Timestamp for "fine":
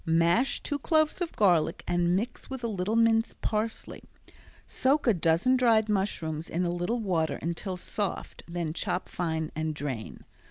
9.07-9.51